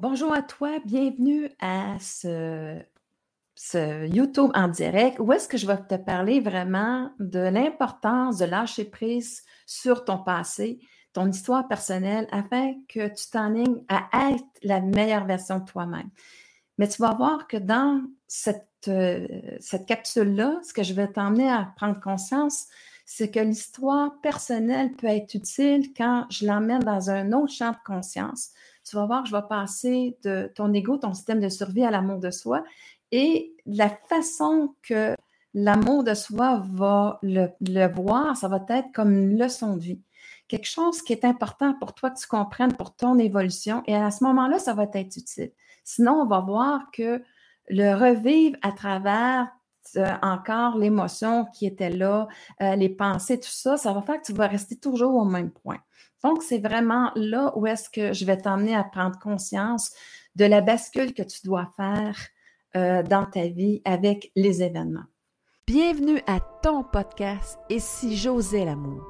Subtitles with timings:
[0.00, 2.80] Bonjour à toi, bienvenue à ce,
[4.06, 8.84] YouTube en direct où est-ce que je vais te parler vraiment de l'importance de lâcher
[8.84, 10.78] prise sur ton passé,
[11.12, 16.10] ton histoire personnelle, afin que tu t'enlignes à être la meilleure version de toi-même.
[16.78, 19.26] Mais tu vas voir que dans cette, euh,
[19.58, 22.66] cette capsule-là, ce que je vais t'emmener à prendre conscience,
[23.04, 27.78] c'est que l'histoire personnelle peut être utile quand je l'emmène dans un autre champ de
[27.84, 28.50] conscience
[28.88, 32.18] tu vas voir, je vais passer de ton ego, ton système de survie à l'amour
[32.18, 32.64] de soi.
[33.12, 35.14] Et la façon que
[35.54, 40.02] l'amour de soi va le, voir, ça va être comme une leçon de vie.
[40.46, 43.82] Quelque chose qui est important pour toi que tu comprennes pour ton évolution.
[43.86, 45.52] Et à ce moment-là, ça va être utile.
[45.84, 47.22] Sinon, on va voir que
[47.68, 49.48] le revivre à travers
[50.22, 52.28] encore l'émotion qui était là,
[52.62, 55.50] euh, les pensées, tout ça, ça va faire que tu vas rester toujours au même
[55.50, 55.78] point.
[56.24, 59.92] Donc, c'est vraiment là où est-ce que je vais t'emmener à prendre conscience
[60.34, 62.16] de la bascule que tu dois faire
[62.76, 65.06] euh, dans ta vie avec les événements.
[65.66, 69.02] Bienvenue à ton podcast si j'osais l'amour.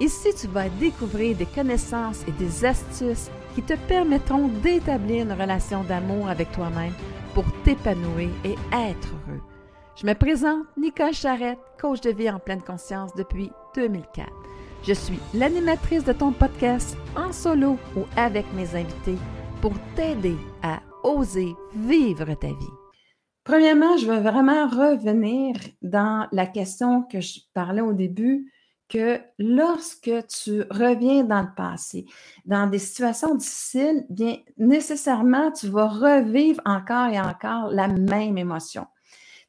[0.00, 5.84] Ici, tu vas découvrir des connaissances et des astuces qui te permettront d'établir une relation
[5.84, 6.92] d'amour avec toi-même
[7.34, 9.51] pour t'épanouir et être heureux.
[9.94, 14.26] Je me présente Nicole Charrette, coach de vie en pleine conscience depuis 2004.
[14.84, 19.18] Je suis l'animatrice de ton podcast en solo ou avec mes invités
[19.60, 22.74] pour t'aider à oser vivre ta vie.
[23.44, 28.50] Premièrement, je veux vraiment revenir dans la question que je parlais au début,
[28.88, 32.06] que lorsque tu reviens dans le passé,
[32.46, 38.86] dans des situations difficiles, bien nécessairement, tu vas revivre encore et encore la même émotion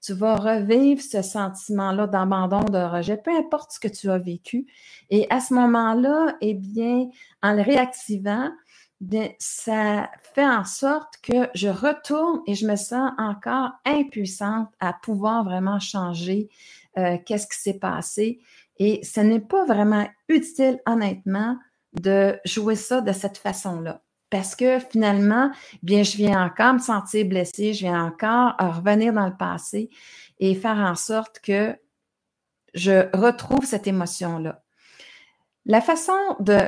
[0.04, 4.68] tu vas revivre ce sentiment-là d'abandon, de rejet, peu importe ce que tu as vécu.
[5.10, 7.08] Et à ce moment-là, eh bien,
[7.42, 8.52] en le réactivant,
[9.40, 15.44] ça fait en sorte que je retourne et je me sens encore impuissante à pouvoir
[15.46, 16.50] vraiment changer
[16.98, 18.40] euh, qu'est-ce qui s'est passé.
[18.78, 21.58] Et ce n'est pas vraiment utile, honnêtement,
[21.94, 24.03] de jouer ça de cette façon-là
[24.34, 25.52] parce que finalement,
[25.84, 29.92] bien, je viens encore me sentir blessée, je viens encore revenir dans le passé
[30.40, 31.78] et faire en sorte que
[32.74, 34.64] je retrouve cette émotion-là.
[35.68, 36.18] La façon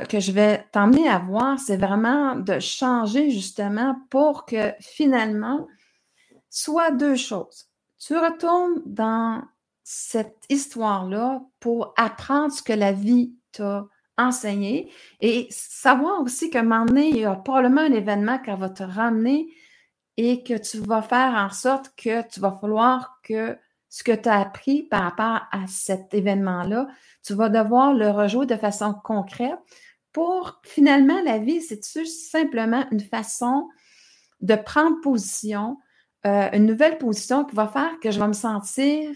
[0.08, 5.66] que je vais t'emmener à voir, c'est vraiment de changer justement pour que finalement,
[6.48, 7.68] soit deux choses.
[7.98, 9.42] Tu retournes dans
[9.82, 13.88] cette histoire-là pour apprendre ce que la vie t'a
[14.18, 14.90] enseigner.
[15.20, 18.68] Et savoir aussi qu'à un moment donné, il y a probablement un événement qui va
[18.68, 19.48] te ramener
[20.16, 23.56] et que tu vas faire en sorte que tu vas falloir que
[23.88, 26.88] ce que tu as appris par rapport à cet événement-là,
[27.22, 29.58] tu vas devoir le rejouer de façon concrète
[30.12, 33.68] pour finalement la vie, c'est simplement une façon
[34.40, 35.78] de prendre position,
[36.26, 39.10] euh, une nouvelle position qui va faire que je vais me sentir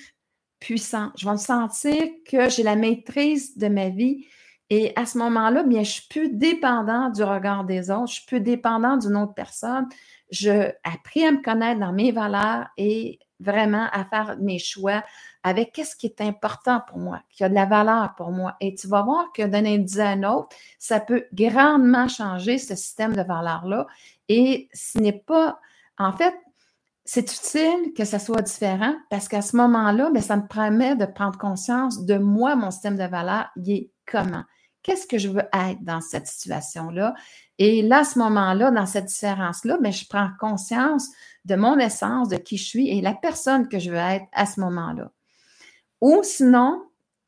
[0.58, 1.96] puissant, je vais me sentir
[2.26, 4.26] que j'ai la maîtrise de ma vie,
[4.70, 8.26] et à ce moment-là, bien, je suis plus dépendant du regard des autres, je suis
[8.26, 9.88] plus dépendant d'une autre personne.
[10.31, 15.03] Je appris à me connaître dans mes valeurs et vraiment à faire mes choix
[15.42, 18.54] avec qu'est-ce qui est important pour moi, qui a de la valeur pour moi.
[18.60, 22.76] Et tu vas voir que d'un individu à un autre, ça peut grandement changer ce
[22.76, 23.88] système de valeurs-là.
[24.28, 25.59] Et ce n'est pas,
[25.98, 26.34] en fait,
[27.04, 31.38] c'est utile que ça soit différent parce qu'à ce moment-là, ça me permet de prendre
[31.38, 34.44] conscience de moi, mon système de valeurs, il est comment
[34.82, 37.14] qu'est-ce que je veux être dans cette situation-là?
[37.58, 41.08] Et là, à ce moment-là, dans cette différence-là, mais ben, je prends conscience
[41.44, 44.46] de mon essence, de qui je suis et la personne que je veux être à
[44.46, 45.10] ce moment-là.
[46.00, 46.82] Ou sinon,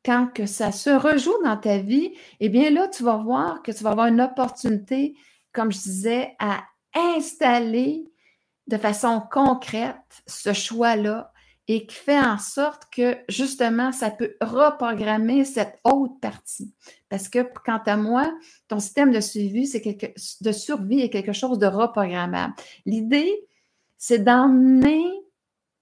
[0.04, 3.72] quand que ça se rejoue dans ta vie, eh bien là, tu vas voir que
[3.72, 5.14] tu vas avoir une opportunité,
[5.52, 6.64] comme je disais, à
[6.94, 8.10] installer
[8.68, 9.96] de façon concrète
[10.26, 11.31] ce choix-là
[11.68, 16.74] et qui fait en sorte que justement, ça peut reprogrammer cette autre partie.
[17.08, 18.32] Parce que quant à moi,
[18.68, 22.54] ton système de c'est quelque, survie est quelque chose de reprogrammable.
[22.84, 23.46] L'idée,
[23.96, 25.04] c'est d'emmener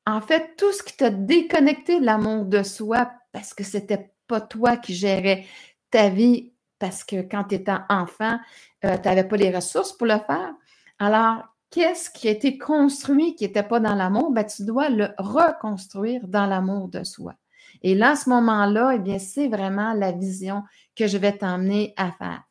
[0.06, 4.40] en fait tout ce qui t'a déconnecté de l'amour de soi parce que c'était pas
[4.40, 5.46] toi qui gérais
[5.90, 8.38] ta vie parce que quand tu étais enfant,
[8.84, 10.54] euh, tu n'avais pas les ressources pour le faire.
[10.98, 15.08] Alors, qu'est-ce qui a été construit qui n'était pas dans l'amour, ben, tu dois le
[15.18, 17.34] reconstruire dans l'amour de soi.
[17.82, 20.62] Et là, à ce moment-là, eh bien, c'est vraiment la vision
[20.96, 22.42] que je vais t'emmener à faire.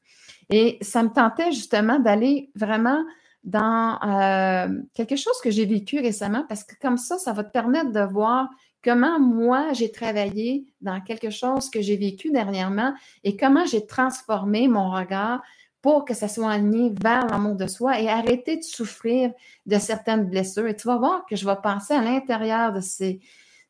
[0.50, 3.04] Et ça me tentait justement d'aller vraiment
[3.44, 7.51] dans euh, quelque chose que j'ai vécu récemment parce que comme ça, ça va te
[7.51, 8.50] permettre de voir
[8.83, 12.94] comment moi j'ai travaillé dans quelque chose que j'ai vécu dernièrement
[13.24, 15.42] et comment j'ai transformé mon regard
[15.81, 19.31] pour que ça soit aligné vers l'amour de soi et arrêter de souffrir
[19.66, 20.68] de certaines blessures.
[20.68, 23.22] Et tu vas voir que je vais passer à l'intérieur de, ces,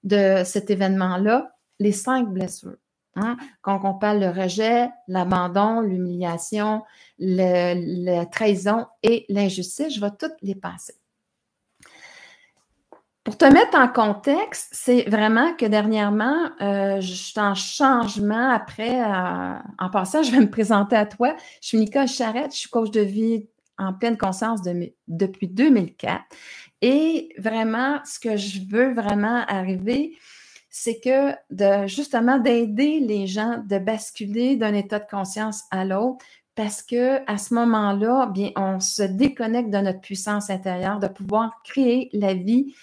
[0.04, 2.78] de cet événement-là les cinq blessures.
[3.16, 3.38] Hein.
[3.62, 6.84] Quand on parle de rejet, l'abandon, l'humiliation,
[7.18, 10.94] la trahison et l'injustice, je vais toutes les passer.
[13.24, 19.01] Pour te mettre en contexte, c'est vraiment que dernièrement, euh, je suis en changement après.
[19.01, 21.36] Euh, en passant, je vais me présenter à toi.
[21.62, 24.62] Je suis Nicole Charrette, je suis coach de vie en pleine conscience
[25.07, 26.21] depuis 2004.
[26.81, 30.18] Et vraiment, ce que je veux vraiment arriver,
[30.69, 36.24] c'est que de justement d'aider les gens de basculer d'un état de conscience à l'autre
[36.56, 41.62] parce que à ce moment-là, bien, on se déconnecte de notre puissance intérieure, de pouvoir
[41.63, 42.75] créer la vie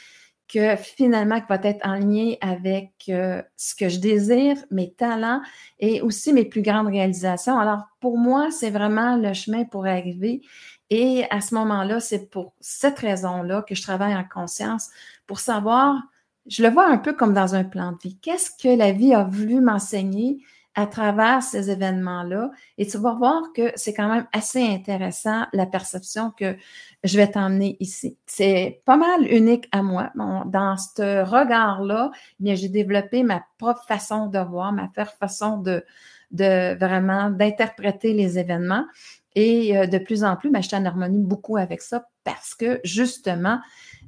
[0.49, 5.41] que finalement qui va être en lien avec euh, ce que je désire, mes talents
[5.81, 7.59] et aussi mes plus grandes réalisations.
[7.59, 10.43] Alors, pour moi, c'est vraiment le chemin pour arriver.
[10.91, 14.91] Et à ce moment-là, c'est pour cette raison-là que je travaille en conscience
[15.27, 16.01] pour savoir,
[16.47, 18.19] je le vois un peu comme dans un plan de vie.
[18.21, 20.39] Qu'est-ce que la vie a voulu m'enseigner?
[20.77, 22.51] À travers ces événements-là.
[22.77, 26.55] Et tu vas voir que c'est quand même assez intéressant la perception que
[27.03, 28.19] je vais t'emmener ici.
[28.27, 30.13] C'est pas mal unique à moi.
[30.15, 35.83] dans ce regard-là, j'ai développé ma propre façon de voir, ma propre façon de,
[36.31, 38.85] vraiment d'interpréter les événements.
[39.35, 42.81] Et euh, de plus en plus, ben, je en harmonie beaucoup avec ça parce que
[42.85, 43.61] justement,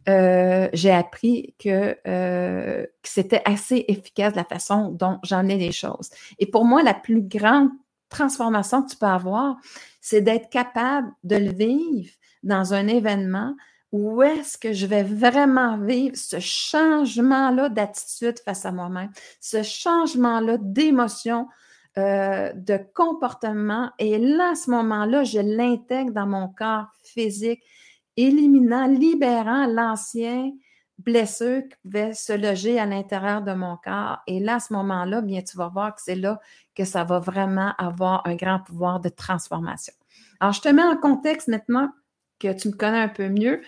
[0.09, 6.11] euh, j'ai appris euh, que, c'était assez efficace la façon dont j'en ai les choses.
[6.39, 7.69] Et pour moi, la plus grande
[8.09, 9.57] transformation que tu peux avoir,
[10.01, 12.11] c'est d'être capable de le vivre
[12.43, 13.55] dans un événement
[13.93, 19.11] où est-ce que je vais vraiment vivre ce changement-là d'attitude face à moi-même,
[19.41, 21.49] ce changement-là d'émotion,
[21.97, 23.91] euh, de comportement.
[23.99, 27.63] Et là, à ce moment-là, je l'intègre dans mon corps physique
[28.19, 30.51] éliminant, libérant l'ancien
[30.99, 34.19] blessure qui pouvait se loger à l'intérieur de mon corps.
[34.27, 36.41] Et là, à ce moment-là, bien, tu vas voir que c'est là
[36.75, 39.95] que ça va vraiment avoir un grand pouvoir de transformation.
[40.41, 41.91] Alors, je te mets en contexte maintenant
[42.41, 43.63] que tu me connais un peu mieux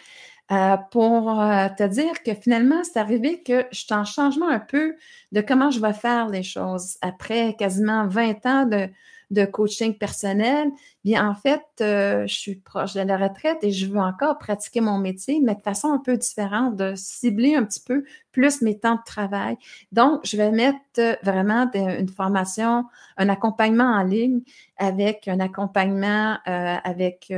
[0.51, 4.59] euh, pour euh, te dire que finalement, c'est arrivé que je suis en changement un
[4.59, 4.97] peu
[5.31, 8.89] de comment je vais faire les choses après quasiment 20 ans de,
[9.31, 10.71] de coaching personnel,
[11.05, 14.81] bien en fait, euh, je suis proche de la retraite et je veux encore pratiquer
[14.81, 18.79] mon métier, mais de façon un peu différente, de cibler un petit peu plus mes
[18.79, 19.57] temps de travail.
[19.93, 22.87] Donc, je vais mettre euh, vraiment une formation,
[23.17, 24.41] un accompagnement en ligne
[24.77, 27.33] avec un accompagnement euh, avec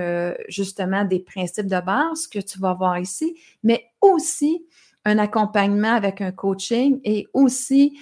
[0.49, 4.65] justement des principes de base que tu vas voir ici, mais aussi
[5.05, 7.99] un accompagnement avec un coaching et aussi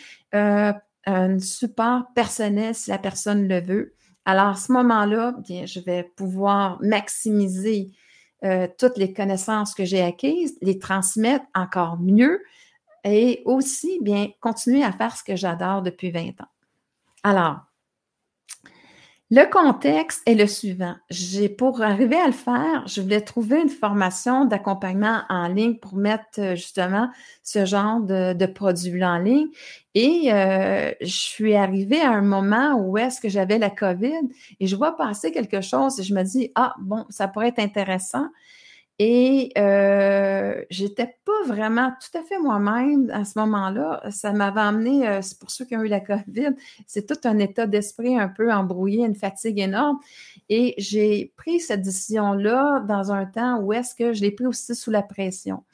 [1.07, 3.95] un support personnel si la personne le veut.
[4.25, 7.93] Alors, à ce moment-là, je vais pouvoir maximiser
[8.45, 12.43] euh, toutes les connaissances que j'ai acquises, les transmettre encore mieux
[13.05, 16.49] et aussi, bien, continuer à faire ce que j'adore depuis 20 ans.
[17.23, 17.61] Alors,
[19.33, 20.97] le contexte est le suivant.
[21.09, 25.95] J'ai, pour arriver à le faire, je voulais trouver une formation d'accompagnement en ligne pour
[25.95, 27.09] mettre euh, justement
[27.45, 29.47] ce genre de, de produit-là en ligne.
[29.95, 34.29] Et euh, je suis arrivée à un moment où est-ce que j'avais la COVID
[34.59, 37.61] et je vois passer quelque chose et je me dis, ah, bon, ça pourrait être
[37.61, 38.27] intéressant.
[39.03, 40.30] Et euh,
[40.71, 44.03] j'étais pas vraiment tout à fait moi-même à ce moment-là.
[44.11, 46.55] Ça m'avait amené, euh, c'est pour ceux qui ont eu la COVID,
[46.87, 49.99] c'est tout un état d'esprit un peu embrouillé, une fatigue énorme.
[50.49, 54.75] Et j'ai pris cette décision-là dans un temps où est-ce que je l'ai pris aussi
[54.75, 55.65] sous la pression.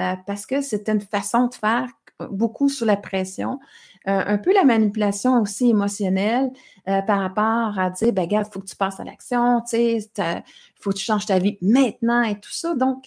[0.00, 1.88] Euh, parce que c'était une façon de faire
[2.30, 3.60] beaucoup sous la pression.
[4.06, 6.50] Euh, un peu la manipulation aussi émotionnelle
[6.88, 9.76] euh, par rapport à dire, ben, regarde, il faut que tu passes à l'action, tu
[9.76, 10.42] sais, il
[10.78, 12.74] faut que tu changes ta vie maintenant et tout ça.
[12.74, 13.06] Donc,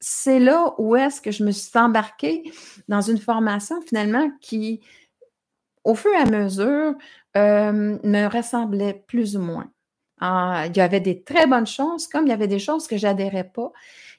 [0.00, 2.50] c'est là où est-ce que je me suis embarquée
[2.88, 4.80] dans une formation finalement qui,
[5.84, 6.94] au fur et à mesure,
[7.36, 9.70] euh, me ressemblait plus ou moins.
[10.20, 13.50] Il y avait des très bonnes choses, comme il y avait des choses que j'adhérais
[13.52, 13.72] pas.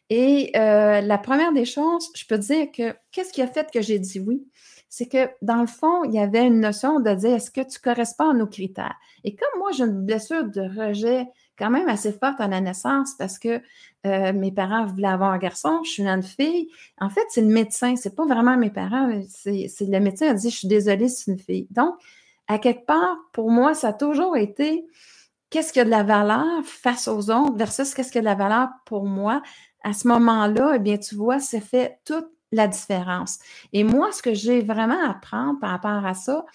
[0.09, 3.99] Et la première des choses, je peux dire que qu'est-ce qui a fait que j'ai
[3.99, 4.47] dit oui?
[4.89, 7.79] c'est que dans le fond, il y avait une notion de dire est-ce que tu
[7.79, 8.95] corresponds à nos critères?
[9.23, 11.27] Et comme moi, j'ai une blessure de rejet
[11.59, 13.61] quand même assez forte à la naissance parce que
[14.05, 16.69] euh, mes parents voulaient avoir un garçon, je suis une fille.
[16.99, 20.33] En fait, c'est le médecin, c'est pas vraiment mes parents, c'est le médecin qui a
[20.33, 21.67] dit je suis désolée, c'est une fille.
[21.71, 21.95] Donc,
[22.47, 24.85] à quelque part, pour moi, ça a toujours été
[25.49, 28.35] qu'est-ce qui a de la valeur face aux autres versus qu'est-ce qui a de la
[28.35, 29.41] valeur pour moi?
[29.83, 33.39] À ce moment-là, eh bien, tu vois, c'est fait tout la différence.
[33.73, 36.45] Et moi, ce que j'ai vraiment à apprendre par rapport à ça,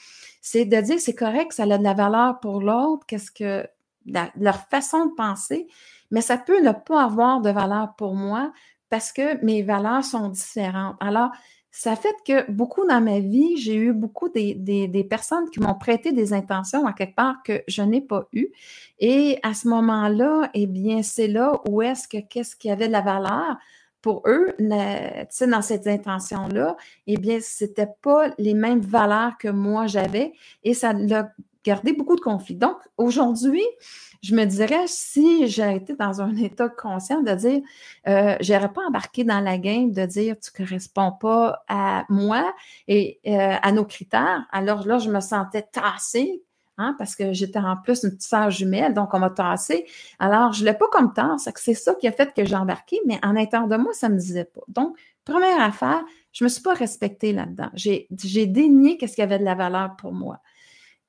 [0.41, 3.07] c'est de dire c'est correct, ça a de la valeur pour l'autre.
[3.07, 3.67] Qu'est-ce que
[4.07, 5.67] leur façon de penser,
[6.11, 8.53] mais ça peut ne pas avoir de valeur pour moi
[8.91, 10.97] parce que mes valeurs sont différentes.
[11.01, 11.31] Alors,
[11.77, 15.75] ça fait que beaucoup dans ma vie, j'ai eu beaucoup des, des, personnes qui m'ont
[15.75, 18.47] prêté des intentions à quelque part que je n'ai pas eu.
[19.01, 22.93] Et à ce moment-là, eh bien, c'est là où est-ce que qu'est-ce qui avait de
[22.93, 23.57] la valeur
[24.03, 30.35] pour eux, dans cette intention-là, eh bien, c'était pas les mêmes valeurs que moi j'avais
[30.63, 31.29] et ça a
[31.65, 32.57] gardé beaucoup de conflits.
[32.57, 33.65] Donc, aujourd'hui,
[34.23, 37.63] je me dirais, si j'ai été dans un état conscient de dire,
[38.07, 42.05] euh, je n'aurais pas embarqué dans la game de dire, tu ne corresponds pas à
[42.09, 42.55] moi
[42.87, 44.47] et euh, à nos critères.
[44.53, 46.43] Alors là, je me sentais tassée.
[46.77, 49.87] Hein, parce que j'étais en plus une petite sœur jumelle, donc on m'a tassée.
[50.19, 52.99] Alors, je ne l'ai pas comme tasse, c'est ça qui a fait que j'ai embarqué,
[53.07, 54.63] mais en étant de moi, ça ne me disait pas.
[54.67, 56.03] Donc, première affaire,
[56.33, 57.71] je ne me suis pas respectée là-dedans.
[57.75, 58.09] J'ai
[58.47, 60.41] dénié qu'est-ce qu'il y avait de la valeur pour moi.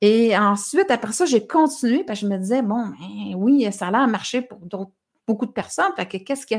[0.01, 3.87] Et ensuite, après ça, j'ai continué parce que je me disais, bon, ben oui, ça
[3.87, 4.59] a l'air marcher pour
[5.27, 5.93] beaucoup de personnes.
[5.97, 6.55] Que qu'est-ce qui,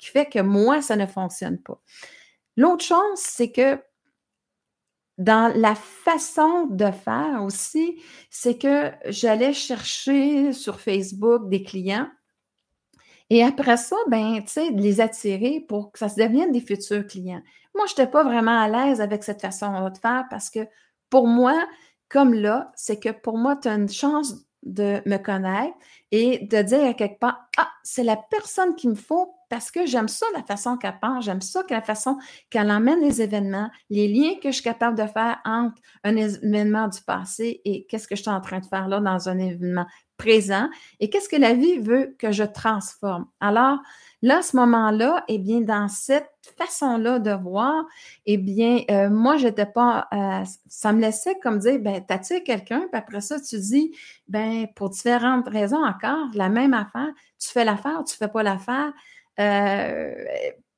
[0.00, 1.80] fait que moi, ça ne fonctionne pas?
[2.56, 3.80] L'autre chose, c'est que
[5.18, 12.08] dans la façon de faire aussi, c'est que j'allais chercher sur Facebook des clients
[13.30, 16.60] et après ça, ben, tu sais, de les attirer pour que ça se devienne des
[16.60, 17.42] futurs clients.
[17.74, 20.60] Moi, je n'étais pas vraiment à l'aise avec cette façon de faire parce que
[21.10, 21.66] pour moi,
[22.08, 25.76] comme là, c'est que pour moi, tu as une chance de me connaître
[26.10, 29.86] et de dire à quelque part, ah, c'est la personne qu'il me faut parce que
[29.86, 32.18] j'aime ça la façon qu'elle pense, j'aime ça la façon
[32.50, 36.88] qu'elle emmène les événements, les liens que je suis capable de faire entre un événement
[36.88, 39.86] du passé et qu'est-ce que je suis en train de faire là dans un événement
[40.16, 40.68] présent
[41.00, 43.26] et qu'est-ce que la vie veut que je transforme.
[43.40, 43.78] Alors,
[44.20, 47.84] Là, à ce moment-là, eh bien, dans cette façon-là de voir,
[48.26, 52.80] eh bien, euh, moi, j'étais pas, euh, ça me laissait comme dire, ben, t'attires quelqu'un,
[52.80, 53.94] puis après ça, tu dis,
[54.26, 58.92] ben, pour différentes raisons encore, la même affaire, tu fais l'affaire, tu fais pas l'affaire.
[59.38, 60.12] Euh,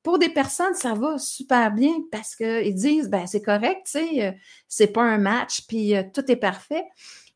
[0.03, 4.39] pour des personnes, ça va super bien parce qu'ils disent, ben, c'est correct, tu sais,
[4.67, 6.85] c'est pas un match, puis tout est parfait.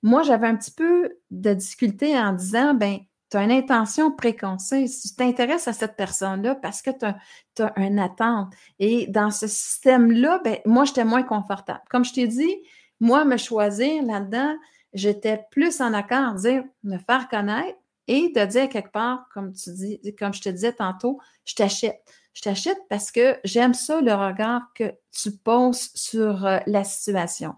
[0.04, 3.00] Moi, j'avais un petit peu de difficulté en disant, ben,
[3.36, 5.02] tu as une intention préconcise.
[5.02, 8.54] Tu t'intéresses à cette personne-là parce que tu as, une attente.
[8.80, 11.82] Et dans ce système-là, ben, moi, j'étais moins confortable.
[11.90, 12.56] Comme je t'ai dit,
[13.02, 14.56] moi, me choisir là-dedans,
[14.94, 17.78] j'étais plus en accord à dire, me faire connaître
[18.08, 22.02] et de dire quelque part, comme tu dis, comme je te disais tantôt, je t'achète.
[22.34, 27.56] Je t'achète parce que j'aime ça, le regard que tu poses sur euh, la situation.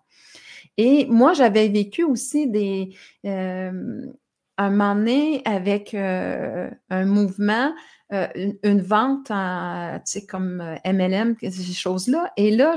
[0.78, 4.12] Et moi, j'avais vécu aussi des, euh,
[4.58, 7.74] un moment donné, avec euh, un mouvement,
[8.12, 8.28] euh,
[8.64, 12.32] une, vente, tu sais, comme MLM, euh, ces choses-là.
[12.38, 12.76] Et là,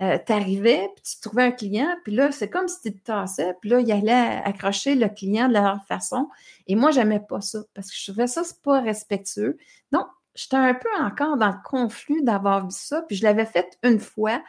[0.00, 3.54] tu arrivais, puis tu trouvais un client, puis là, c'est comme si tu te tassais,
[3.60, 6.28] puis là, il allait accrocher le client de leur façon.
[6.66, 9.58] Et moi, j'aimais pas ça, parce que je trouvais ça, c'est pas respectueux.
[9.92, 13.78] Donc, j'étais un peu encore dans le conflit d'avoir vu ça, puis je l'avais fait
[13.82, 14.40] une fois,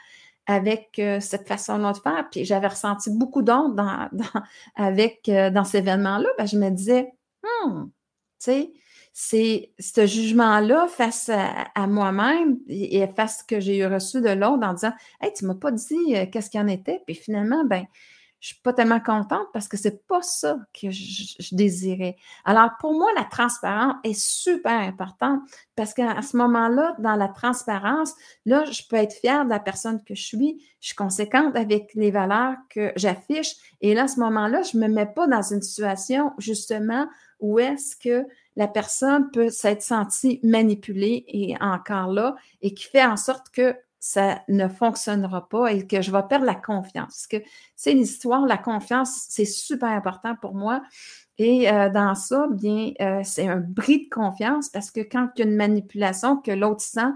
[0.47, 2.27] avec euh, cette façon-là de faire.
[2.31, 4.09] Puis j'avais ressenti beaucoup d'onde dans,
[4.75, 6.29] avec, euh, dans cet événement-là.
[6.37, 7.11] Ben, je me disais,
[7.43, 7.89] hmm, tu
[8.39, 8.73] sais,
[9.13, 14.65] c'est ce jugement-là face à, moi-même et face à ce que j'ai reçu de l'autre
[14.65, 17.01] en disant Hey, tu ne m'as pas dit euh, qu'est-ce qu'il en était?
[17.05, 17.85] Puis finalement, ben,
[18.41, 22.17] je suis pas tellement contente parce que c'est pas ça que je, désirais.
[22.43, 25.41] Alors, pour moi, la transparence est super importante
[25.75, 28.15] parce qu'à ce moment-là, dans la transparence,
[28.47, 31.91] là, je peux être fière de la personne que je suis, je suis conséquente avec
[31.93, 33.55] les valeurs que j'affiche.
[33.79, 37.07] Et là, à ce moment-là, je me mets pas dans une situation, justement,
[37.39, 43.05] où est-ce que la personne peut s'être sentie manipulée et encore là, et qui fait
[43.05, 47.05] en sorte que ça ne fonctionnera pas et que je vais perdre la confiance.
[47.05, 47.37] Parce que
[47.75, 50.81] c'est l'histoire, la confiance, c'est super important pour moi.
[51.37, 55.39] Et euh, dans ça, bien, euh, c'est un bris de confiance parce que quand il
[55.39, 57.11] y a une manipulation que l'autre sent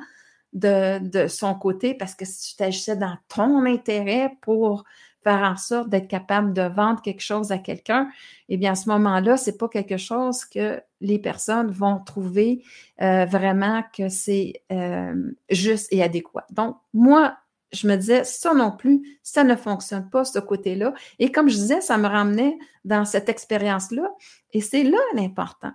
[0.53, 4.83] de, de, son côté, parce que si tu t'agissais dans ton intérêt pour
[5.23, 8.11] faire en sorte d'être capable de vendre quelque chose à quelqu'un,
[8.47, 12.63] eh bien, à ce moment-là, c'est pas quelque chose que les personnes vont trouver
[13.01, 16.45] euh, vraiment que c'est euh, juste et adéquat.
[16.49, 17.37] Donc, moi,
[17.71, 20.93] je me disais, ça non plus, ça ne fonctionne pas, ce côté-là.
[21.19, 24.09] Et comme je disais, ça me ramenait dans cette expérience-là.
[24.53, 25.71] Et c'est là l'important.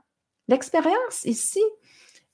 [0.48, 1.62] L'expérience ici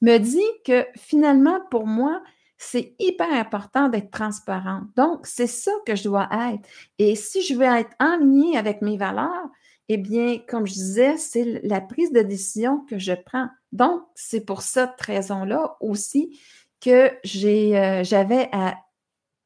[0.00, 2.22] me dit que finalement, pour moi,
[2.58, 4.82] c'est hyper important d'être transparent.
[4.96, 6.66] Donc, c'est ça que je dois être.
[6.98, 9.48] Et si je veux être en ligne avec mes valeurs,
[9.88, 13.48] eh bien, comme je disais, c'est la prise de décision que je prends.
[13.72, 16.40] Donc, c'est pour cette raison-là aussi
[16.80, 18.76] que euh, j'avais à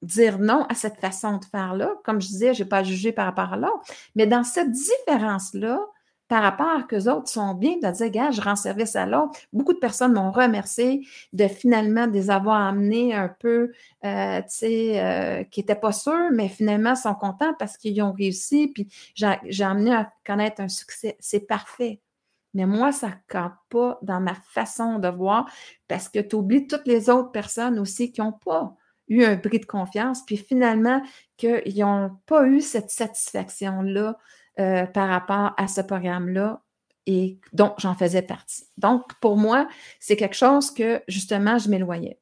[0.02, 1.94] dire non à cette façon de faire-là.
[2.04, 3.84] Comme je disais, je n'ai pas jugé par rapport à l'autre.
[4.14, 5.86] Mais dans cette différence-là,
[6.30, 9.36] par rapport qu'eux autres sont bien de dire, gars, je rends service à l'autre.
[9.52, 13.72] Beaucoup de personnes m'ont remercié de finalement les avoir amenés un peu,
[14.04, 18.12] euh, tu sais, euh, qui n'étaient pas sûrs, mais finalement sont contents parce qu'ils ont
[18.12, 21.16] réussi, puis j'ai amené à connaître un succès.
[21.18, 22.00] C'est parfait.
[22.54, 25.50] Mais moi, ça ne compte pas dans ma façon de voir
[25.88, 28.76] parce que tu oublies toutes les autres personnes aussi qui n'ont pas
[29.08, 31.02] eu un bris de confiance, puis finalement,
[31.36, 34.16] qu'ils n'ont pas eu cette satisfaction-là
[34.60, 36.60] euh, par rapport à ce programme-là
[37.06, 38.64] et dont j'en faisais partie.
[38.76, 39.66] Donc, pour moi,
[39.98, 42.20] c'est quelque chose que, justement, je m'éloignais.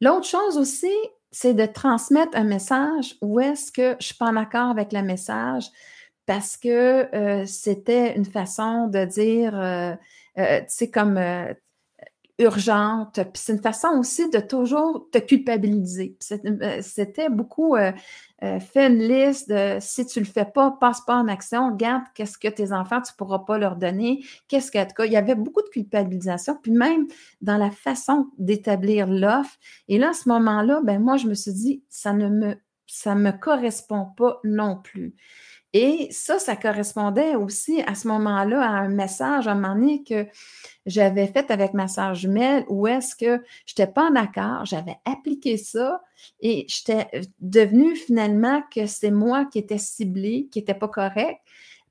[0.00, 0.92] L'autre chose aussi,
[1.30, 4.92] c'est de transmettre un message où est-ce que je ne suis pas en accord avec
[4.92, 5.66] le message
[6.26, 9.94] parce que euh, c'était une façon de dire, euh,
[10.36, 11.16] tu sais, comme
[12.38, 13.14] urgente.
[13.14, 16.16] Puis c'est une façon aussi de toujours te culpabiliser.
[16.32, 17.92] Euh, c'était beaucoup euh,
[18.42, 22.02] euh, fait une liste de si tu le fais pas, passe pas en action, regarde
[22.14, 25.62] qu'est-ce que tes enfants, tu pourras pas leur donner, qu'est-ce que, il y avait beaucoup
[25.62, 27.06] de culpabilisation, puis même
[27.40, 29.56] dans la façon d'établir l'offre.
[29.88, 32.56] Et là, à ce moment-là, ben moi, je me suis dit, ça ne me,
[32.94, 35.16] ça me correspond pas non plus.
[35.72, 40.04] Et ça, ça correspondait aussi à ce moment-là à un message à un moment donné
[40.04, 40.28] que
[40.86, 44.96] j'avais fait avec ma sœur jumelle où est-ce que je n'étais pas en accord, j'avais
[45.04, 46.00] appliqué ça
[46.38, 47.08] et j'étais
[47.40, 51.40] devenue finalement que c'est moi qui étais ciblée, qui n'était pas correct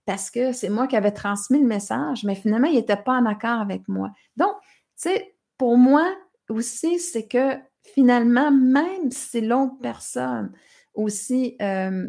[0.05, 3.25] parce que c'est moi qui avais transmis le message, mais finalement, il n'était pas en
[3.25, 4.11] accord avec moi.
[4.37, 6.09] Donc, tu sais, pour moi
[6.49, 10.53] aussi, c'est que finalement, même si l'autre personne
[10.93, 12.07] aussi, euh,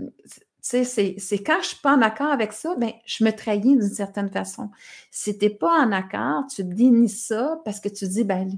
[0.60, 3.82] c'est, c'est quand je suis pas en accord avec ça, ben, je me trahis d'une
[3.82, 4.70] certaine façon.
[5.10, 8.48] Si tu n'es pas en accord, tu dénies ça parce que tu dis, ben,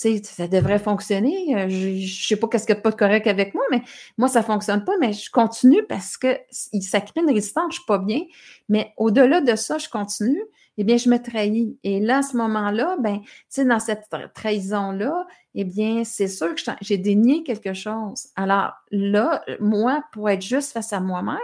[0.00, 1.54] sais, ça devrait fonctionner.
[1.54, 3.82] Euh, je ne sais pas qu'est-ce qu'il y a pas de correct avec moi, mais
[4.16, 7.76] moi, ça ne fonctionne pas, mais je continue parce que ça crée une résistance, je
[7.76, 8.20] suis pas bien.
[8.68, 10.42] Mais au-delà de ça, je continue
[10.80, 11.78] eh bien, je me trahis.
[11.84, 13.20] Et là, à ce moment-là, ben,
[13.52, 18.28] tu dans cette trahison-là, eh bien, c'est sûr que j'ai dénié quelque chose.
[18.34, 21.36] Alors là, moi, pour être juste face à moi-même,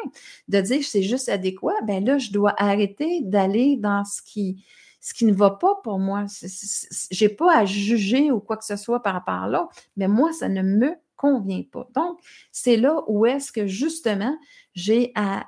[0.48, 4.64] de dire que c'est juste adéquat, ben là, je dois arrêter d'aller dans ce qui,
[5.02, 6.24] ce qui ne va pas pour moi.
[6.40, 10.08] Je n'ai pas à juger ou quoi que ce soit par rapport à l'autre, mais
[10.08, 11.86] moi, ça ne me convient pas.
[11.94, 12.18] Donc,
[12.52, 14.34] c'est là où est-ce que justement
[14.72, 15.44] j'ai à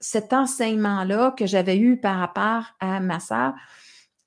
[0.00, 3.52] cet enseignement-là que j'avais eu par rapport à ma sœur,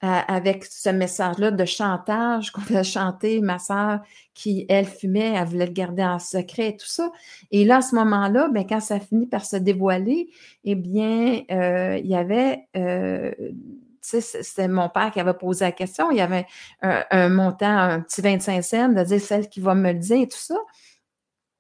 [0.06, 4.02] avec ce message-là de chantage qu'on faisait chanter ma sœur
[4.34, 7.10] qui, elle, fumait, elle voulait le garder en secret et tout ça.
[7.52, 10.30] Et là, à ce moment-là, ben, quand ça finit par se dévoiler,
[10.66, 13.54] eh bien, euh, il y avait, euh, tu
[14.02, 16.48] sais, c'était mon père qui avait posé la question, il y avait
[16.82, 20.22] un, un, montant, un petit 25 cents, de dire celle qui va me le dire
[20.24, 20.58] et tout ça.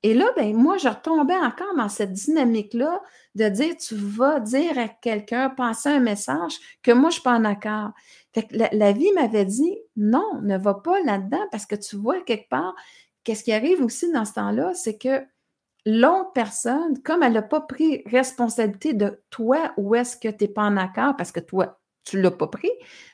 [0.03, 3.01] Et là, ben, moi, je retombais encore dans cette dynamique-là
[3.35, 7.21] de dire, tu vas dire à quelqu'un, passer un message que moi, je ne suis
[7.21, 7.91] pas en accord.
[8.33, 12.49] Fait la, vie m'avait dit, non, ne va pas là-dedans parce que tu vois quelque
[12.49, 12.75] part,
[13.23, 15.23] qu'est-ce qui arrive aussi dans ce temps-là, c'est que
[15.85, 20.47] l'autre personne, comme elle n'a pas pris responsabilité de toi, où est-ce que tu n'es
[20.49, 22.71] pas en accord parce que toi, tu ne l'as pas pris,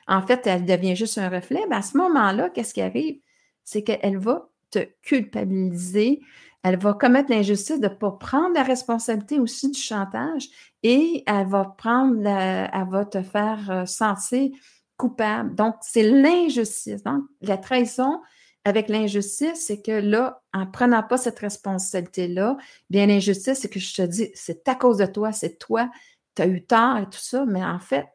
[0.08, 3.20] en fait, elle devient juste un reflet, ben à ce moment-là, qu'est-ce qui arrive?
[3.62, 6.22] C'est qu'elle va te culpabiliser,
[6.62, 10.48] elle va commettre l'injustice de ne pas prendre la responsabilité aussi du chantage
[10.82, 14.50] et elle va prendre, elle va te faire euh, sentir
[14.96, 15.54] coupable.
[15.54, 17.02] Donc, c'est l'injustice.
[17.02, 18.20] Donc, la trahison
[18.64, 22.58] avec l'injustice, c'est que là, en prenant pas cette responsabilité-là,
[22.90, 25.90] bien l'injustice, c'est que je te dis, c'est à cause de toi, c'est toi,
[26.34, 28.06] tu as eu tort et tout ça, mais en fait,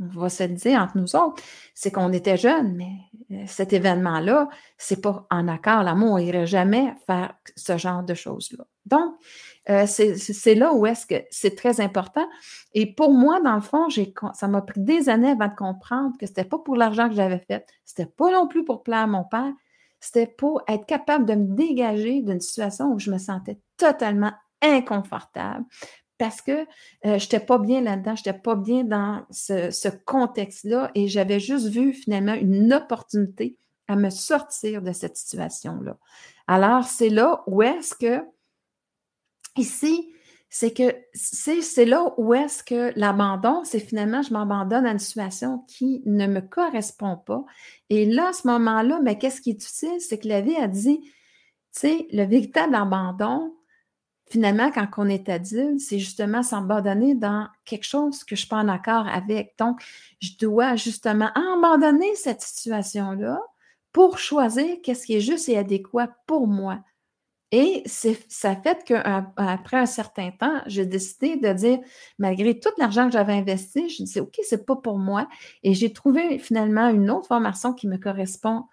[0.00, 1.42] on va se le dire entre nous autres,
[1.74, 2.92] c'est qu'on était jeunes, mais
[3.32, 5.82] euh, cet événement-là, c'est pas en accord.
[5.82, 8.64] L'amour, n'irait jamais faire ce genre de choses-là.
[8.84, 9.14] Donc,
[9.68, 12.26] euh, c'est là où est-ce que c'est très important.
[12.72, 13.88] Et pour moi, dans le fond,
[14.32, 17.42] ça m'a pris des années avant de comprendre que c'était pas pour l'argent que j'avais
[17.48, 17.66] fait.
[17.84, 19.52] C'était pas non plus pour plaire à mon père.
[19.98, 24.32] C'était pour être capable de me dégager d'une situation où je me sentais totalement
[24.62, 25.64] inconfortable,
[26.18, 26.64] parce que euh,
[27.02, 31.68] je n'étais pas bien là-dedans, je n'étais pas bien dans ce, contexte-là et j'avais juste
[31.68, 33.56] vu finalement une opportunité
[33.88, 35.96] à me sortir de cette situation-là.
[36.46, 38.24] Alors, c'est là où est-ce que,
[39.56, 40.12] ici,
[40.48, 45.64] c'est que c'est là où est-ce que l'abandon, c'est finalement, je m'abandonne à une situation
[45.68, 47.44] qui ne me correspond pas.
[47.90, 50.00] Et là, à ce moment-là, mais qu'est-ce qui est utile?
[50.00, 51.12] C'est que la vie a dit, tu
[51.72, 53.54] sais, le véritable abandon,
[54.30, 58.56] finalement, quand on est adulte, c'est justement s'abandonner dans quelque chose que je suis pas
[58.56, 59.54] en accord avec.
[59.58, 59.80] Donc,
[60.20, 63.40] je dois justement abandonner cette situation-là
[63.92, 66.80] pour choisir qu'est-ce qui est juste et adéquat pour moi.
[67.52, 71.78] Et ça fait qu'après un certain temps, j'ai décidé de dire,
[72.18, 75.28] malgré tout l'argent que j'avais investi, je disais, OK, c'est pas pour moi.
[75.62, 78.64] Et j'ai trouvé finalement une autre formation qui me correspond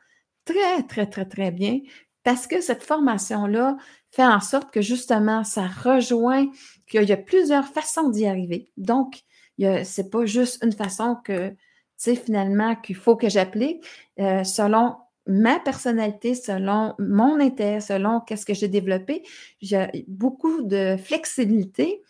[0.43, 1.79] très, très, très, très bien
[2.23, 3.77] parce que cette formation-là
[4.11, 6.47] fait en sorte que justement, ça rejoint
[6.87, 8.71] qu'il y a plusieurs façons d'y arriver.
[8.77, 9.23] Donc,
[9.57, 11.55] c'est pas juste une façon que, tu
[11.97, 13.83] sais, finalement, qu'il faut que j'applique
[14.19, 19.23] euh, selon ma personnalité, selon mon intérêt, selon qu'est-ce que j'ai développé.
[19.61, 22.01] J'ai beaucoup de flexibilité.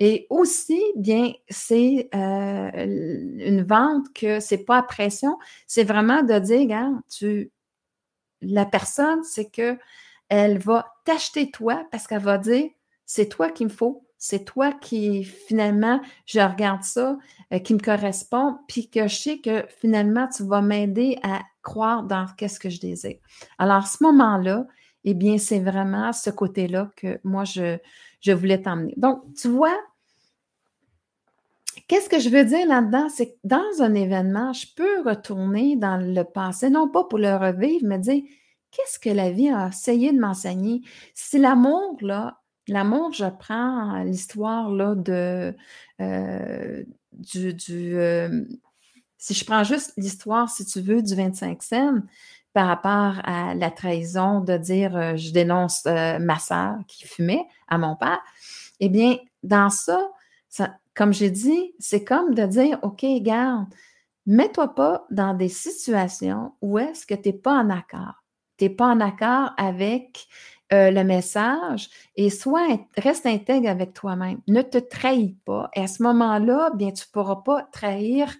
[0.00, 6.38] Et aussi, bien, c'est euh, une vente que c'est pas à pression, c'est vraiment de
[6.38, 7.50] dire, regarde, tu,
[8.40, 9.78] la personne, c'est que
[10.28, 12.68] elle va t'acheter toi parce qu'elle va dire,
[13.06, 17.16] c'est toi qu'il me faut, c'est toi qui, finalement, je regarde ça,
[17.52, 22.02] euh, qui me correspond, puis que je sais que finalement, tu vas m'aider à croire
[22.02, 23.16] dans qu'est-ce que je désire.
[23.58, 24.66] Alors, à ce moment-là,
[25.04, 27.78] eh bien, c'est vraiment ce côté-là que moi, je,
[28.20, 28.94] je voulais t'emmener.
[28.96, 29.76] Donc, tu vois,
[31.88, 33.08] qu'est-ce que je veux dire là-dedans?
[33.08, 37.34] C'est que dans un événement, je peux retourner dans le passé, non pas pour le
[37.34, 38.22] revivre, mais dire,
[38.70, 40.82] qu'est-ce que la vie a essayé de m'enseigner?
[41.14, 45.56] Si l'amour, là, L'amour, je prends l'histoire là de
[46.00, 47.56] euh, du,
[47.96, 48.44] euh,
[49.16, 51.94] si je prends juste l'histoire, si tu veux, du 25 cents
[52.52, 57.78] par rapport à la trahison de dire euh, je dénonce ma soeur qui fumait à
[57.78, 58.20] mon père,
[58.80, 59.98] eh bien, dans ça,
[60.50, 63.72] ça comme j'ai dit, c'est comme de dire OK, garde,
[64.26, 68.24] mets-toi pas dans des situations où est-ce que tu n'es pas en accord.
[68.56, 70.26] Tu n'es pas en accord avec
[70.72, 74.40] euh, le message et sois, reste intègre avec toi-même.
[74.48, 75.70] Ne te trahis pas.
[75.76, 78.34] Et à ce moment-là, bien, tu ne pourras pas trahir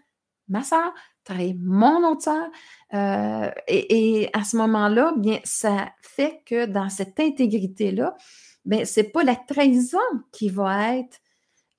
[0.49, 0.92] ma soeur,
[1.23, 2.49] trahir mon autre soeur.
[2.92, 8.16] Euh, et, à ce moment-là, bien, ça fait que dans cette intégrité-là,
[8.64, 9.99] bien, ce n'est pas la trahison
[10.33, 11.21] qui va être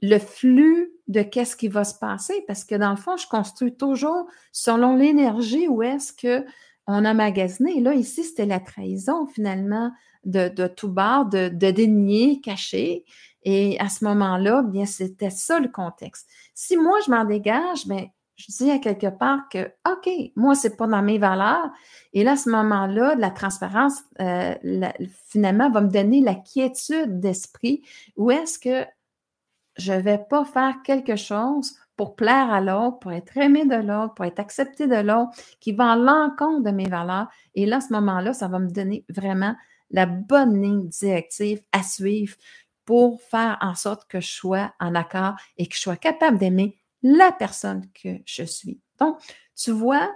[0.01, 3.75] le flux de qu'est-ce qui va se passer, parce que dans le fond, je construis
[3.75, 6.45] toujours selon l'énergie où est-ce que
[6.91, 7.81] on a magasiné.
[7.81, 9.91] là, ici, c'était la trahison, finalement,
[10.25, 13.05] de, tout bord, de, de dénier, cacher.
[13.43, 16.27] Et à ce moment-là, bien, c'était ça le contexte.
[16.55, 18.07] Si moi, je m'en dégage, bien,
[18.39, 21.69] je dis à quelque part que, OK, moi, c'est pas dans mes valeurs.
[22.13, 24.55] Et là, à ce moment-là, la transparence, euh,
[25.27, 27.83] finalement, va me donner la quiétude d'esprit
[28.17, 28.85] où est-ce que
[29.79, 34.13] je vais pas faire quelque chose pour plaire à l'autre, pour être aimé de l'autre,
[34.13, 37.27] pour être accepté de l'autre, qui va en l'encontre de mes valeurs.
[37.55, 39.55] Et là, à ce moment-là, ça va me donner vraiment
[39.91, 42.35] la bonne ligne directive à suivre
[42.85, 46.77] pour faire en sorte que je sois en accord et que je sois capable d'aimer
[47.03, 48.79] la personne que je suis.
[48.99, 49.17] Donc,
[49.55, 50.09] tu vois,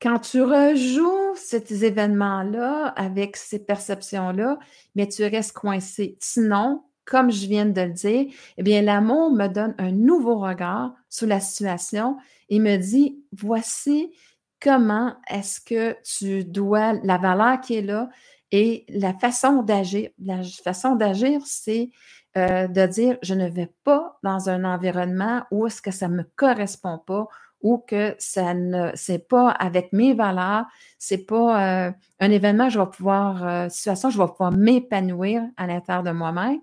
[0.00, 4.58] quand tu rejoues ces événements-là avec ces perceptions-là,
[4.94, 6.16] mais tu restes coincé.
[6.20, 8.26] Sinon, comme je viens de le dire,
[8.58, 12.18] eh bien, l'amour me donne un nouveau regard sur la situation
[12.50, 14.12] et me dit, voici
[14.60, 18.10] comment est-ce que tu dois, la valeur qui est là
[18.52, 20.10] et la façon d'agir.
[20.22, 21.90] La façon d'agir, c'est
[22.36, 26.16] euh, de dire, je ne vais pas dans un environnement où est-ce que ça ne
[26.16, 27.26] me correspond pas
[27.62, 30.66] ou que ça ne, c'est pas avec mes valeurs,
[30.98, 35.66] c'est pas euh, un événement, je vais pouvoir, euh, situation, je vais pouvoir m'épanouir à
[35.66, 36.60] l'intérieur de moi-même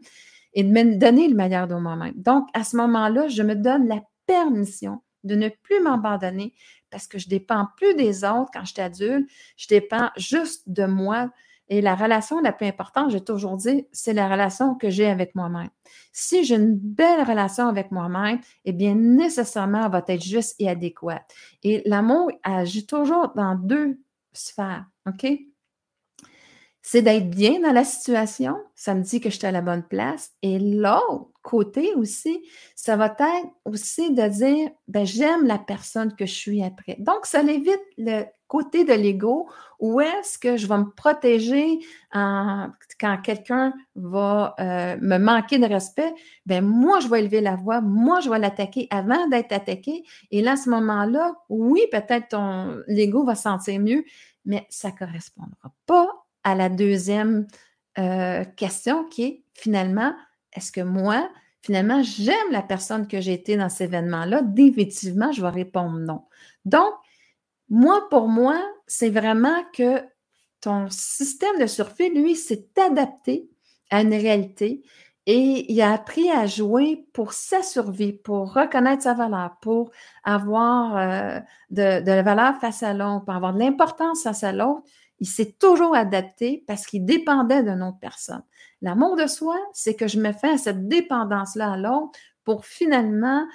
[0.56, 2.13] et de me donner le meilleur de moi-même.
[2.15, 6.54] Donc, à ce moment-là, je me donne la permission de ne plus m'abandonner
[6.89, 10.86] parce que je dépends plus des autres quand je suis adulte, je dépends juste de
[10.86, 11.30] moi.
[11.68, 15.34] Et la relation la plus importante, j'ai toujours dit, c'est la relation que j'ai avec
[15.34, 15.70] moi-même.
[16.13, 20.70] Si j'ai une belle relation avec moi-même, eh bien, nécessairement, elle va être juste et
[20.70, 21.34] adéquate.
[21.63, 24.00] Et l'amour agit toujours dans deux
[24.32, 25.26] sphères, OK?
[26.88, 28.58] C'est d'être bien dans la situation.
[28.76, 30.34] Ça me dit que je suis à la bonne place.
[30.43, 36.28] Et l'autre côté aussi, ça va être aussi de dire, ben, j'aime la personne que
[36.28, 36.95] je suis après.
[37.00, 41.80] Donc, ça évite le côté de l'ego où est-ce que je vais me protéger
[42.13, 46.13] quand quelqu'un va euh, me manquer de respect.
[46.45, 50.04] Ben, moi, je vais élever la voix, moi, je vais l'attaquer avant d'être attaqué.
[50.30, 54.04] Et là, à ce moment-là, oui, peut-être ton l'ego va sentir mieux,
[54.45, 57.47] mais ça ne correspondra pas à la deuxième
[57.97, 60.13] euh, question qui est finalement,
[60.53, 61.29] est-ce que moi,
[61.62, 64.41] finalement, j'aime la personne que j'ai été dans cet événement-là?
[64.43, 66.21] Définitivement, je vais répondre non.
[66.63, 66.93] Donc,
[67.67, 70.01] moi, pour moi, c'est vraiment que
[70.62, 73.49] ton système de survie, lui, s'est adapté
[73.89, 74.84] à une réalité
[75.25, 79.89] et il a appris à jouer pour sa survie, pour reconnaître sa valeur, pour
[80.23, 81.39] avoir euh,
[81.71, 84.84] de, de, la valeur face à l'autre, pour avoir de l'importance face à l'autre
[85.19, 88.43] il s'est toujours adapté parce qu'il dépendait d'une autre personne.
[88.82, 93.45] L'amour de soi, c'est que je me fais à cette dépendance-là à l'autre pour finalement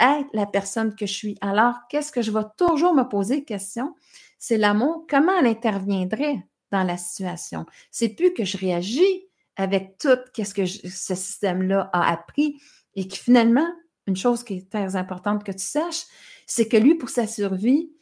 [0.00, 1.38] être la personne que je suis.
[1.40, 3.94] Alors, qu'est-ce que je vais toujours me poser question?
[4.38, 7.66] C'est l'amour, comment elle interviendrait dans la situation?
[7.90, 12.60] C'est plus que je réagis avec tout qu'est-ce que ce système-là a appris
[12.94, 13.68] et que finalement,
[14.06, 16.04] une chose qui est très importante que tu saches,
[16.46, 17.92] c'est que lui, pour sa survie,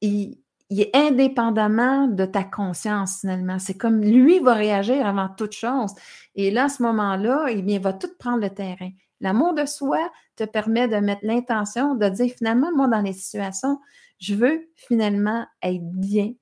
[0.00, 0.38] il,
[0.70, 3.58] est indépendamment de ta conscience finalement.
[3.58, 5.92] C'est comme lui va réagir avant toute chose.
[6.34, 8.90] Et là, à ce moment-là, il va tout prendre le terrain.
[9.20, 13.78] L'amour de soi te permet de mettre l'intention de dire finalement, moi, dans les situations,
[14.18, 16.32] je veux finalement être bien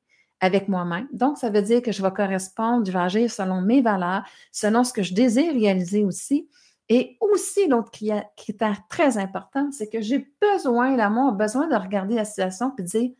[0.40, 1.08] avec moi-même.
[1.12, 4.84] Donc, ça veut dire que je vais correspondre, je vais agir selon mes valeurs, selon
[4.84, 6.48] ce que je désire réaliser aussi.
[6.88, 7.90] Et aussi, l'autre
[8.37, 12.82] critère très important, c'est que j'ai besoin, l'amour a besoin de regarder la situation et
[12.82, 13.10] de dire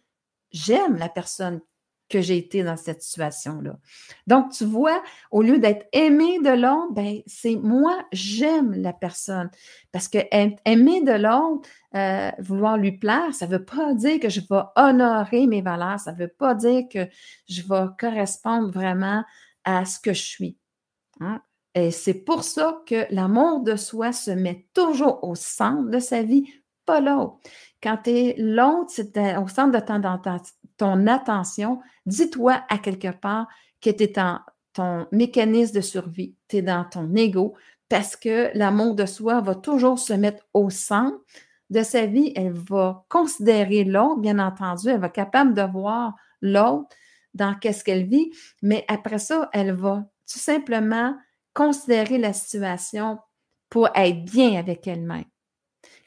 [0.55, 1.61] j'aime la personne
[2.09, 3.77] que j'ai été dans cette situation-là.
[4.27, 9.51] Donc, tu vois, au lieu d'être aimé de l'autre, ben, c'est moi, j'aime la personne.
[9.91, 14.29] Parce que aimer de l'autre, euh, vouloir lui plaire, ça ne veut pas dire que
[14.29, 17.09] je vais honorer mes valeurs, ça ne veut pas dire que
[17.49, 19.25] je vais correspondre vraiment
[19.65, 20.59] à ce que je suis.
[21.21, 21.41] Hein.
[21.75, 26.23] Et c'est pour ça que l'amour de soi se met toujours au centre de sa
[26.23, 26.45] vie,
[26.87, 27.39] pas l'autre.
[27.85, 30.41] Quand tu es l'autre, c'est au centre de
[30.79, 33.47] ton, attention, dis-toi à quelque part
[33.83, 34.41] que tu es dans
[34.73, 37.55] ton mécanisme de survie, tu es dans ton ego,
[37.91, 41.19] parce que l'amour de soi va toujours se mettre au centre
[41.69, 42.33] de sa vie.
[42.35, 46.89] Elle va considérer l'autre, bien entendu, elle va être capable de voir l'autre
[47.35, 48.31] dans qu'est-ce qu'elle vit,
[48.63, 51.15] mais après ça, elle va tout simplement
[51.53, 53.19] considérer la situation
[53.69, 55.25] pour être bien avec elle-même.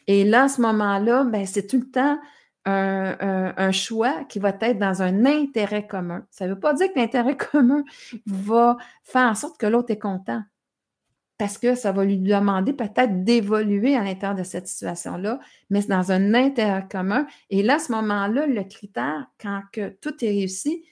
[0.07, 2.17] Et là, à ce moment-là, ben, c'est tout le temps
[2.65, 6.25] un, choix qui va être dans un intérêt commun.
[6.31, 7.83] Ça ne veut pas dire que l'intérêt commun
[8.25, 10.41] va faire en sorte que l'autre est content.
[11.37, 15.39] Parce que ça va lui demander peut-être d'évoluer à l'intérieur de cette situation-là,
[15.69, 17.27] mais c'est dans un intérêt commun.
[17.51, 19.61] Et là, à ce moment-là, le critère, quand
[20.01, 20.83] tout est réussi,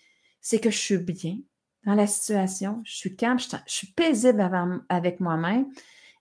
[0.42, 1.38] c'est que je suis bien
[1.86, 4.48] dans la situation, je suis calme, je, suis paisible
[4.90, 5.68] avec moi-même.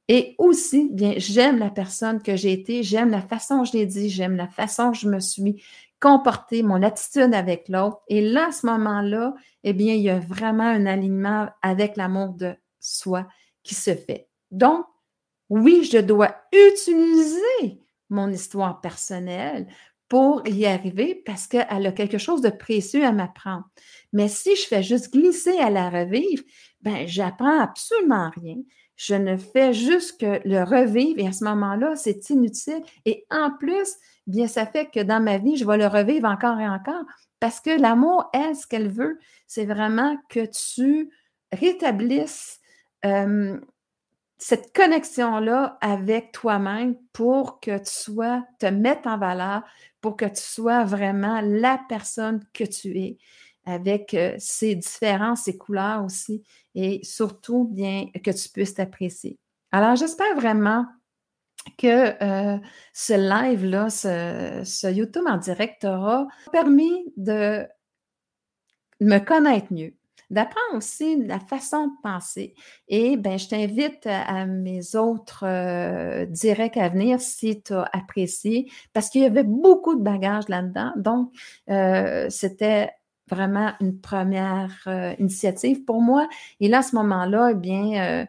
[0.08, 3.86] Et aussi, bien, j'aime la personne que j'ai été, j'aime la façon dont je l'ai
[3.86, 5.62] dit, j'aime la façon dont je me suis
[6.00, 8.02] comportée, mon attitude avec l'autre.
[8.08, 12.34] Et là, à ce moment-là, eh bien, il y a vraiment un alignement avec l'amour
[12.34, 13.26] de soi
[13.62, 14.28] qui se fait.
[14.50, 14.84] Donc,
[15.48, 19.66] oui, je dois utiliser mon histoire personnelle
[20.08, 23.64] pour y arriver parce qu'elle a quelque chose de précieux à m'apprendre.
[24.12, 26.42] Mais si je fais juste glisser à la revivre,
[26.82, 28.56] ben, j'apprends absolument rien.
[28.96, 32.82] Je ne fais juste que le revivre et à ce moment-là, c'est inutile.
[33.04, 36.60] Et en plus, bien, ça fait que dans ma vie, je vais le revivre encore
[36.60, 37.02] et encore
[37.40, 41.10] parce que l'amour, elle, ce qu'elle veut, c'est vraiment que tu
[41.52, 42.60] rétablisses
[44.38, 49.62] cette connexion-là avec toi-même pour que tu sois, te mettre en valeur,
[50.00, 53.18] pour que tu sois vraiment la personne que tu es
[53.66, 56.42] avec euh, ses différences, ses couleurs aussi,
[56.74, 59.38] et surtout bien que tu puisses t'apprécier.
[59.72, 60.86] Alors, j'espère vraiment
[61.78, 62.58] que euh,
[62.92, 67.66] ce live-là, ce, YouTube en direct t'aura permis de
[69.00, 69.94] me connaître mieux,
[70.30, 72.54] d'apprendre aussi la façon de penser.
[72.88, 78.70] Et ben, je t'invite à, mes autres euh, directs à venir si tu as apprécié,
[78.92, 80.92] parce qu'il y avait beaucoup de bagages là-dedans.
[80.96, 81.32] Donc,
[82.30, 82.90] c'était
[83.28, 86.28] vraiment une première euh, initiative pour moi.
[86.60, 88.26] Et là, à ce moment-là, eh bien, euh,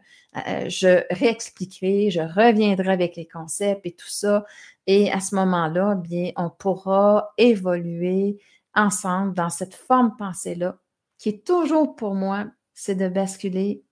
[0.47, 4.45] euh, je réexpliquerai, je reviendrai avec les concepts et tout ça.
[4.87, 8.37] Et à ce moment-là, eh bien, on pourra évoluer
[8.73, 10.77] ensemble dans cette forme pensée-là,
[11.17, 13.83] qui est toujours pour moi, c'est de basculer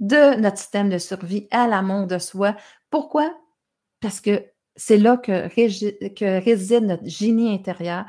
[0.00, 2.56] de notre système de survie à l'amour de soi.
[2.90, 3.32] Pourquoi?
[4.00, 4.44] Parce que
[4.76, 8.04] c'est là que, que réside notre génie intérieur.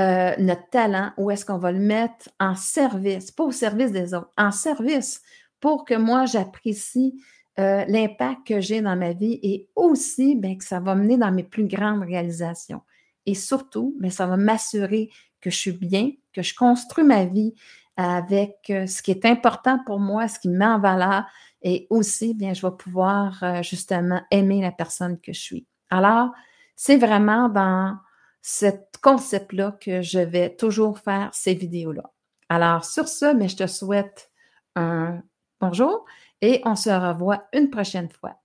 [0.00, 4.14] Euh, notre talent, où est-ce qu'on va le mettre en service, pas au service des
[4.14, 5.20] autres, en service
[5.60, 7.22] pour que moi, j'apprécie
[7.58, 11.30] euh, l'impact que j'ai dans ma vie et aussi bien, que ça va mener dans
[11.30, 12.80] mes plus grandes réalisations.
[13.26, 15.10] Et surtout, bien, ça va m'assurer
[15.42, 17.52] que je suis bien, que je construis ma vie
[17.98, 21.24] avec euh, ce qui est important pour moi, ce qui me met en valeur
[21.60, 25.66] et aussi, bien, je vais pouvoir justement aimer la personne que je suis.
[25.90, 26.30] Alors,
[26.74, 27.98] c'est vraiment dans
[28.42, 28.66] ce
[29.02, 32.10] concept-là que je vais toujours faire ces vidéos-là.
[32.48, 34.30] Alors, sur ce, mais je te souhaite
[34.76, 35.22] un
[35.60, 36.04] bonjour
[36.40, 38.36] et on se revoit une prochaine fois.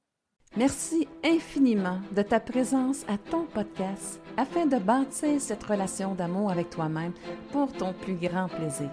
[0.57, 6.69] Merci infiniment de ta présence à ton podcast afin de bâtir cette relation d'amour avec
[6.69, 7.11] toi-même
[7.51, 8.89] pour ton plus grand plaisir.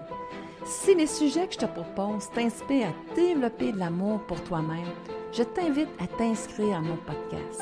[0.65, 4.91] Si les sujets que je te propose t'inspirent à développer de l'amour pour toi-même,
[5.31, 7.61] je t'invite à t'inscrire à mon podcast.